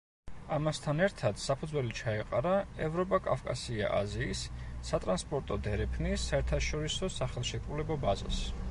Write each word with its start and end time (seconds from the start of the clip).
ამასთან 0.55 1.01
ერთად, 1.07 1.41
საფუძველი 1.43 1.91
ჩაეყარა 1.99 2.53
ევროპა-კავკასია-აზიის 2.87 4.43
სატრანსპორტო 4.91 5.61
დერეფნის 5.69 6.27
საერთაშორისო 6.33 7.15
სახელშეკრულებო 7.21 8.03
ბაზას. 8.07 8.47